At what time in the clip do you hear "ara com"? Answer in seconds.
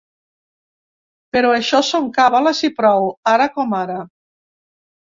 3.37-3.79